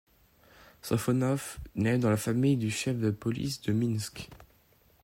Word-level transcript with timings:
Sofonov 0.81 1.59
nait 1.75 1.99
dans 1.99 2.09
la 2.09 2.17
famille 2.17 2.57
du 2.57 2.71
chef 2.71 2.97
de 2.97 3.11
police 3.11 3.61
de 3.61 3.71
Minsk. 3.71 4.29